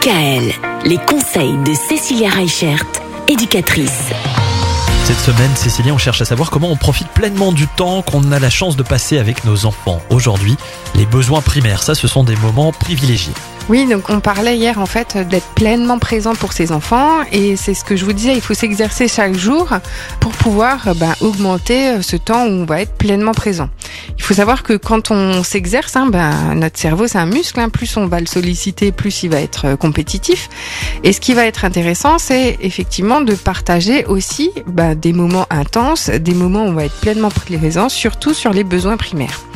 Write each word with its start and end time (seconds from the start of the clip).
DKL, 0.00 0.52
les 0.84 0.98
conseils 0.98 1.56
de 1.64 1.74
Cécilia 1.74 2.30
Reichert, 2.30 2.84
éducatrice. 3.26 4.10
Cette 5.04 5.18
semaine, 5.18 5.54
Cécilia, 5.56 5.92
on 5.92 5.98
cherche 5.98 6.20
à 6.20 6.24
savoir 6.24 6.50
comment 6.50 6.70
on 6.70 6.76
profite 6.76 7.08
pleinement 7.08 7.52
du 7.52 7.66
temps 7.66 8.02
qu'on 8.02 8.30
a 8.30 8.38
la 8.38 8.50
chance 8.50 8.76
de 8.76 8.82
passer 8.82 9.18
avec 9.18 9.44
nos 9.44 9.66
enfants. 9.66 10.00
Aujourd'hui, 10.10 10.56
les 10.94 11.06
besoins 11.06 11.40
primaires, 11.40 11.82
ça, 11.82 11.94
ce 11.94 12.06
sont 12.06 12.22
des 12.22 12.36
moments 12.36 12.70
privilégiés. 12.70 13.32
Oui, 13.68 13.86
donc 13.86 14.08
on 14.08 14.20
parlait 14.20 14.56
hier 14.56 14.78
en 14.78 14.86
fait 14.86 15.18
d'être 15.28 15.48
pleinement 15.48 15.98
présent 15.98 16.34
pour 16.34 16.54
ses 16.54 16.72
enfants 16.72 17.10
et 17.32 17.54
c'est 17.54 17.74
ce 17.74 17.84
que 17.84 17.96
je 17.96 18.06
vous 18.06 18.14
disais, 18.14 18.34
il 18.34 18.40
faut 18.40 18.54
s'exercer 18.54 19.08
chaque 19.08 19.34
jour 19.34 19.68
pour 20.20 20.32
pouvoir 20.32 20.94
ben, 20.96 21.14
augmenter 21.20 21.88
euh, 21.88 22.02
ce 22.02 22.16
temps 22.16 22.46
où 22.46 22.48
on 22.48 22.64
va 22.64 22.80
être 22.80 22.94
pleinement 22.94 23.32
présent. 23.32 23.68
Il 24.16 24.22
faut 24.22 24.32
savoir 24.32 24.62
que 24.62 24.72
quand 24.72 25.10
on 25.10 25.42
s'exerce, 25.42 25.96
hein, 25.96 26.06
ben, 26.06 26.54
notre 26.54 26.78
cerveau 26.78 27.06
c'est 27.06 27.18
un 27.18 27.26
muscle, 27.26 27.60
hein, 27.60 27.68
plus 27.68 27.94
on 27.98 28.06
va 28.06 28.20
le 28.20 28.26
solliciter, 28.26 28.90
plus 28.90 29.22
il 29.22 29.30
va 29.30 29.42
être 29.42 29.66
euh, 29.66 29.76
compétitif. 29.76 30.48
Et 31.04 31.12
ce 31.12 31.20
qui 31.20 31.34
va 31.34 31.44
être 31.44 31.66
intéressant, 31.66 32.16
c'est 32.18 32.56
effectivement 32.62 33.20
de 33.20 33.34
partager 33.34 34.06
aussi 34.06 34.50
ben, 34.66 34.94
des 34.94 35.12
moments 35.12 35.46
intenses, 35.50 36.08
des 36.08 36.34
moments 36.34 36.64
où 36.64 36.68
on 36.68 36.72
va 36.72 36.86
être 36.86 37.00
pleinement 37.00 37.28
présent, 37.28 37.90
surtout 37.90 38.32
sur 38.32 38.54
les 38.54 38.64
besoins 38.64 38.96
primaires. 38.96 39.47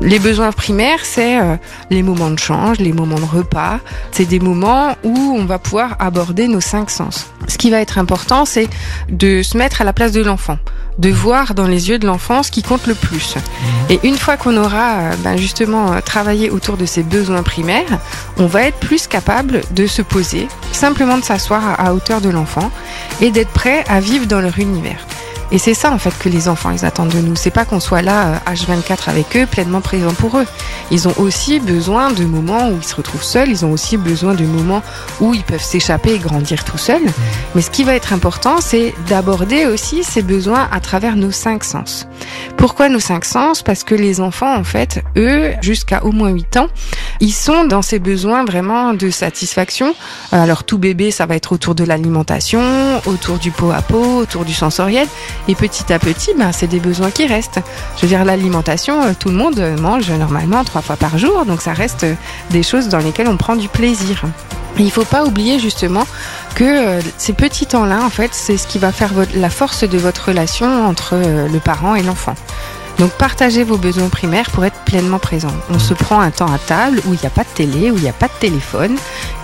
Les 0.00 0.18
besoins 0.18 0.52
primaires, 0.52 1.00
c'est 1.04 1.40
euh, 1.40 1.56
les 1.90 2.02
moments 2.02 2.30
de 2.30 2.38
change, 2.38 2.78
les 2.78 2.92
moments 2.92 3.18
de 3.18 3.24
repas. 3.24 3.80
C'est 4.12 4.24
des 4.24 4.40
moments 4.40 4.96
où 5.04 5.34
on 5.36 5.44
va 5.44 5.58
pouvoir 5.58 5.96
aborder 5.98 6.48
nos 6.48 6.60
cinq 6.60 6.90
sens. 6.90 7.26
Ce 7.48 7.58
qui 7.58 7.70
va 7.70 7.80
être 7.80 7.98
important, 7.98 8.44
c'est 8.44 8.68
de 9.08 9.42
se 9.42 9.56
mettre 9.56 9.80
à 9.80 9.84
la 9.84 9.92
place 9.92 10.12
de 10.12 10.22
l'enfant, 10.22 10.58
de 10.98 11.10
voir 11.10 11.54
dans 11.54 11.66
les 11.66 11.88
yeux 11.88 11.98
de 11.98 12.06
l'enfant 12.06 12.42
ce 12.42 12.50
qui 12.50 12.62
compte 12.62 12.86
le 12.86 12.94
plus. 12.94 13.36
Et 13.88 14.00
une 14.02 14.16
fois 14.16 14.36
qu'on 14.36 14.56
aura 14.56 14.98
euh, 14.98 15.14
ben, 15.22 15.36
justement 15.36 15.92
euh, 15.92 16.00
travaillé 16.00 16.50
autour 16.50 16.76
de 16.76 16.86
ces 16.86 17.02
besoins 17.02 17.42
primaires, 17.42 17.98
on 18.38 18.46
va 18.46 18.62
être 18.62 18.78
plus 18.78 19.06
capable 19.06 19.62
de 19.72 19.86
se 19.86 20.02
poser, 20.02 20.48
simplement 20.72 21.18
de 21.18 21.24
s'asseoir 21.24 21.80
à 21.80 21.94
hauteur 21.94 22.20
de 22.20 22.28
l'enfant 22.28 22.70
et 23.20 23.30
d'être 23.30 23.50
prêt 23.50 23.84
à 23.88 24.00
vivre 24.00 24.26
dans 24.26 24.40
leur 24.40 24.58
univers. 24.58 25.06
Et 25.52 25.58
c'est 25.58 25.74
ça 25.74 25.92
en 25.92 25.98
fait 25.98 26.16
que 26.18 26.28
les 26.28 26.48
enfants 26.48 26.70
ils 26.70 26.84
attendent 26.84 27.14
de 27.14 27.20
nous. 27.20 27.36
C'est 27.36 27.50
pas 27.50 27.64
qu'on 27.64 27.80
soit 27.80 28.02
là 28.02 28.42
H24 28.46 29.08
avec 29.08 29.36
eux, 29.36 29.46
pleinement 29.46 29.80
présent 29.80 30.12
pour 30.12 30.38
eux. 30.38 30.46
Ils 30.90 31.08
ont 31.08 31.14
aussi 31.18 31.60
besoin 31.60 32.12
de 32.12 32.24
moments 32.24 32.70
où 32.70 32.76
ils 32.76 32.84
se 32.84 32.94
retrouvent 32.94 33.22
seuls. 33.22 33.48
Ils 33.48 33.64
ont 33.64 33.72
aussi 33.72 33.96
besoin 33.96 34.34
de 34.34 34.44
moments 34.44 34.82
où 35.20 35.34
ils 35.34 35.44
peuvent 35.44 35.62
s'échapper 35.62 36.14
et 36.14 36.18
grandir 36.18 36.64
tout 36.64 36.78
seuls. 36.78 37.06
Mais 37.54 37.62
ce 37.62 37.70
qui 37.70 37.84
va 37.84 37.94
être 37.94 38.12
important, 38.12 38.60
c'est 38.60 38.94
d'aborder 39.08 39.66
aussi 39.66 40.04
ces 40.04 40.22
besoins 40.22 40.68
à 40.72 40.80
travers 40.80 41.16
nos 41.16 41.30
cinq 41.30 41.64
sens. 41.64 42.08
Pourquoi 42.56 42.88
nos 42.88 43.00
cinq 43.00 43.24
sens? 43.24 43.62
Parce 43.62 43.84
que 43.84 43.94
les 43.94 44.20
enfants 44.20 44.54
en 44.56 44.64
fait, 44.64 45.04
eux, 45.16 45.52
jusqu'à 45.62 46.04
au 46.04 46.12
moins 46.12 46.30
8 46.30 46.56
ans, 46.56 46.68
ils 47.20 47.32
sont 47.32 47.64
dans 47.64 47.82
ces 47.82 47.98
besoins 47.98 48.44
vraiment 48.44 48.94
de 48.94 49.10
satisfaction. 49.10 49.94
Alors 50.32 50.64
tout 50.64 50.78
bébé, 50.78 51.10
ça 51.10 51.26
va 51.26 51.36
être 51.36 51.52
autour 51.52 51.74
de 51.74 51.84
l'alimentation, 51.84 52.62
autour 53.06 53.38
du 53.38 53.50
pot 53.50 53.70
à 53.70 53.82
pot, 53.82 54.18
autour 54.18 54.44
du 54.44 54.54
sensoriel. 54.54 55.06
Et 55.48 55.54
petit 55.54 55.92
à 55.92 55.98
petit, 55.98 56.32
ben, 56.34 56.52
c'est 56.52 56.66
des 56.66 56.80
besoins 56.80 57.10
qui 57.10 57.26
restent. 57.26 57.60
Je 57.96 58.02
veux 58.02 58.08
dire, 58.08 58.24
l'alimentation, 58.24 59.02
euh, 59.02 59.12
tout 59.18 59.28
le 59.28 59.34
monde 59.34 59.60
mange 59.80 60.10
normalement 60.10 60.64
trois 60.64 60.82
fois 60.82 60.96
par 60.96 61.18
jour, 61.18 61.44
donc 61.44 61.62
ça 61.62 61.72
reste 61.72 62.04
euh, 62.04 62.14
des 62.50 62.62
choses 62.62 62.88
dans 62.88 62.98
lesquelles 62.98 63.28
on 63.28 63.36
prend 63.36 63.56
du 63.56 63.68
plaisir. 63.68 64.22
Il 64.78 64.90
faut 64.90 65.04
pas 65.04 65.24
oublier 65.24 65.58
justement 65.58 66.06
que 66.54 66.64
euh, 66.64 67.00
ces 67.16 67.32
petits 67.32 67.66
temps-là, 67.66 68.02
en 68.02 68.10
fait, 68.10 68.30
c'est 68.32 68.56
ce 68.56 68.66
qui 68.66 68.78
va 68.78 68.92
faire 68.92 69.12
la 69.34 69.50
force 69.50 69.84
de 69.84 69.98
votre 69.98 70.28
relation 70.28 70.86
entre 70.86 71.14
le 71.14 71.58
parent 71.60 71.94
et 71.94 72.02
l'enfant. 72.02 72.34
Donc 72.98 73.12
partagez 73.12 73.62
vos 73.62 73.76
besoins 73.76 74.08
primaires 74.08 74.50
pour 74.50 74.64
être 74.64 74.78
pleinement 74.84 75.18
présent. 75.18 75.52
On 75.70 75.78
se 75.78 75.94
prend 75.94 76.20
un 76.20 76.30
temps 76.30 76.50
à 76.52 76.58
table 76.58 77.00
où 77.06 77.14
il 77.14 77.20
n'y 77.20 77.26
a 77.26 77.30
pas 77.30 77.42
de 77.42 77.48
télé, 77.54 77.90
où 77.90 77.96
il 77.96 78.02
n'y 78.02 78.08
a 78.08 78.14
pas 78.14 78.28
de 78.28 78.32
téléphone, 78.40 78.96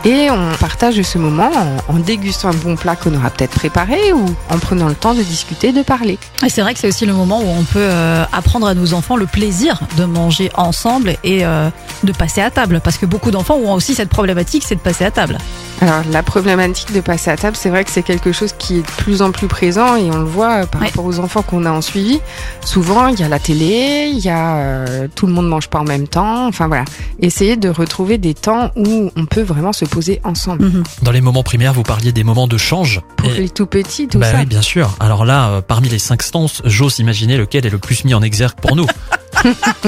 et 0.05 0.31
on 0.31 0.56
partage 0.59 1.00
ce 1.03 1.19
moment 1.19 1.50
en, 1.89 1.98
dégustant 1.98 2.48
un 2.48 2.55
bon 2.55 2.77
plat 2.77 2.97
qu'on 2.97 3.14
aura 3.14 3.31
peut-être 3.31 3.53
préparé 3.53 4.12
ou 4.12 4.25
en 4.50 4.59
prenant 4.59 4.89
le 4.89 4.94
temps 4.94 5.14
de 5.14 5.22
discuter, 5.22 5.72
de 5.72 5.83
parler. 5.83 6.19
Et 6.44 6.48
c'est 6.48 6.62
vrai 6.62 6.75
que 6.75 6.81
c'est 6.81 6.89
aussi 6.89 7.06
le 7.06 7.12
moment 7.12 7.41
où 7.41 7.47
on 7.47 7.62
peut 7.62 7.78
euh, 7.78 8.25
apprendre 8.32 8.66
à 8.66 8.75
nos 8.75 8.94
enfants 8.94 9.16
le 9.16 9.26
plaisir 9.26 9.81
de 9.97 10.05
manger 10.05 10.50
ensemble 10.55 11.16
et 11.22 11.44
euh, 11.44 11.71
de 12.04 12.12
passer 12.12 12.40
à 12.40 12.50
table, 12.50 12.80
parce 12.82 12.98
que 12.98 13.06
beaucoup 13.06 13.30
d'enfants 13.30 13.56
ont 13.56 13.74
aussi 13.74 13.94
cette 13.94 14.08
problématique, 14.08 14.64
c'est 14.66 14.74
de 14.74 14.80
passer 14.80 15.04
à 15.04 15.10
table. 15.10 15.38
Alors 15.80 16.02
la 16.10 16.22
problématique 16.22 16.92
de 16.92 17.00
passer 17.00 17.30
à 17.30 17.36
table, 17.36 17.56
c'est 17.56 17.70
vrai 17.70 17.84
que 17.84 17.90
c'est 17.90 18.02
quelque 18.02 18.32
chose 18.32 18.52
qui 18.56 18.78
est 18.78 18.82
de 18.82 19.02
plus 19.02 19.22
en 19.22 19.32
plus 19.32 19.48
présent 19.48 19.96
et 19.96 20.10
on 20.10 20.18
le 20.18 20.24
voit 20.24 20.66
par 20.66 20.80
rapport 20.80 21.04
aux 21.04 21.18
enfants 21.18 21.42
qu'on 21.42 21.64
a 21.64 21.70
en 21.70 21.80
suivi. 21.80 22.20
Souvent, 22.64 23.08
il 23.08 23.18
y 23.18 23.22
a 23.22 23.28
la 23.28 23.38
télé, 23.38 24.10
il 24.12 24.20
y 24.20 24.28
a 24.28 24.56
euh, 24.56 25.08
tout 25.14 25.26
le 25.26 25.32
monde 25.32 25.48
mange 25.48 25.68
pas 25.68 25.80
en 25.80 25.84
même 25.84 26.06
temps. 26.06 26.46
Enfin 26.46 26.68
voilà, 26.68 26.84
essayer 27.20 27.56
de 27.56 27.68
retrouver 27.68 28.19
des 28.19 28.34
temps 28.34 28.70
où 28.76 29.10
on 29.16 29.26
peut 29.26 29.42
vraiment 29.42 29.72
se 29.72 29.84
poser 29.84 30.20
ensemble. 30.24 30.66
Mhm. 30.66 30.82
Dans 31.02 31.10
les 31.10 31.20
moments 31.20 31.42
primaires, 31.42 31.72
vous 31.72 31.82
parliez 31.82 32.12
des 32.12 32.24
moments 32.24 32.46
de 32.46 32.58
change. 32.58 33.00
Pour 33.16 33.30
les 33.30 33.48
tout 33.48 33.66
petits, 33.66 34.08
tout 34.08 34.19
bah 34.19 34.30
ça. 34.30 34.38
Oui, 34.38 34.46
bien 34.46 34.62
sûr. 34.62 34.96
Alors 35.00 35.24
là, 35.24 35.48
euh, 35.48 35.60
parmi 35.60 35.88
les 35.88 35.98
cinq 35.98 36.22
stances, 36.22 36.62
j'ose 36.64 36.98
imaginer 36.98 37.36
lequel 37.36 37.66
est 37.66 37.70
le 37.70 37.78
plus 37.78 38.04
mis 38.04 38.14
en 38.14 38.22
exergue 38.22 38.56
pour 38.60 38.76
nous. 38.76 38.86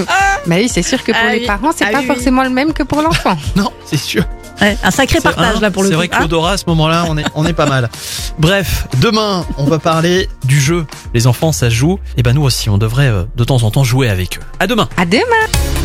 bah 0.47 0.57
oui, 0.57 0.69
c'est 0.73 0.83
sûr 0.83 1.03
que 1.03 1.13
pour 1.13 1.21
Ah 1.27 1.33
les 1.33 1.41
oui. 1.41 1.47
parents, 1.47 1.71
c'est 1.75 1.85
Ah 1.85 1.91
pas 1.93 1.99
oui, 1.99 2.07
oui. 2.09 2.15
forcément 2.15 2.43
le 2.43 2.51
même 2.51 2.73
que 2.73 2.83
pour 2.83 3.03
l'enfant. 3.03 3.37
non, 3.57 3.71
c'est 3.87 3.97
sûr. 3.97 4.25
Ouais, 4.61 4.77
un 4.85 4.91
sacré 4.93 5.17
C'est- 5.17 5.23
partage 5.23 5.57
hein, 5.57 5.61
là 5.61 5.71
pour 5.71 5.83
le 5.83 5.89
C'est 5.89 5.95
coup. 5.95 5.99
vrai 5.99 6.09
que 6.09 6.15
Ah. 6.17 6.21
l'odorat 6.21 6.53
à 6.53 6.57
ce 6.57 6.65
moment-là, 6.69 7.05
on 7.09 7.19
est, 7.19 7.25
on 7.35 7.45
est 7.45 7.53
pas 7.53 7.67
mal. 7.67 7.91
Bref, 8.39 8.87
demain, 9.01 9.45
on 9.59 9.65
va 9.65 9.79
parler 9.81 10.29
du 10.45 10.61
jeu. 10.61 10.87
Les 11.13 11.27
enfants, 11.27 11.51
ça 11.53 11.69
joue. 11.71 11.99
Et 12.17 12.23
ben 12.23 12.33
nous 12.35 12.43
aussi, 12.43 12.71
on 12.71 12.79
devrait 12.79 13.09
euh, 13.09 13.25
de 13.37 13.45
temps 13.45 13.63
en 13.65 13.71
temps 13.71 13.85
jouer 13.85 14.09
avec 14.09 14.39
eux. 14.39 14.43
À 14.61 14.67
demain. 14.67 14.89
À 14.97 15.07
demain. 15.07 15.23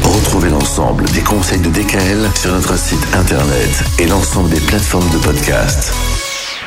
Retrouvez 0.03 0.49
l'ensemble 0.49 1.05
des 1.11 1.21
conseils 1.21 1.59
de 1.59 1.69
DKL 1.69 2.29
sur 2.35 2.51
notre 2.51 2.77
site 2.77 3.05
internet 3.13 3.83
et 3.97 4.05
l'ensemble 4.05 4.49
des 4.49 4.59
plateformes 4.61 5.09
de 5.09 5.17
podcast. 5.17 5.93